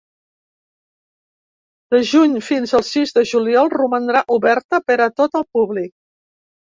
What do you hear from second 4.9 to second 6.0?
a tot el públic.